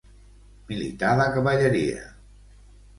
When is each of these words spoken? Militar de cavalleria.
Militar 0.71 1.13
de 1.21 1.29
cavalleria. 1.37 2.05